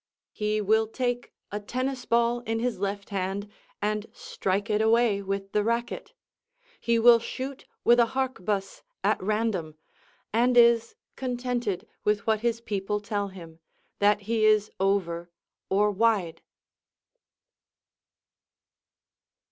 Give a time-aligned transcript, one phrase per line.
[0.31, 3.47] He will take a tennis ball in his left hand
[3.83, 6.13] and strike it away with the racket;
[6.79, 9.75] he will shoot with a harquebuss at random,
[10.33, 13.59] and is contented with what his people tell him,
[13.99, 15.29] that he is over,
[15.69, 16.41] or wide.